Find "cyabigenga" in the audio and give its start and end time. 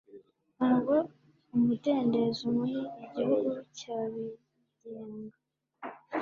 3.77-5.37